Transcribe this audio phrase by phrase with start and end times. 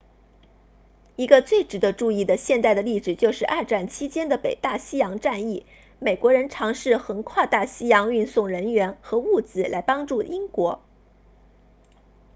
[1.15, 5.63] 一个最值得注意的现代的例子就是二战期间的北大西洋战役
[5.99, 10.81] 美国人尝试横跨大西洋运送人员和物资来帮助英国